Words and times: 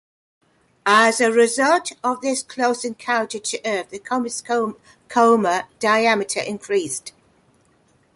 As 0.83 1.21
a 1.21 1.31
result 1.31 1.91
of 2.03 2.21
this 2.21 2.41
close 2.41 2.83
encounter 2.83 3.37
to 3.37 3.59
Earth 3.63 3.91
the 3.91 3.99
comet's 3.99 4.41
coma 5.07 5.67
diameter 5.77 6.39
increased. 6.39 7.13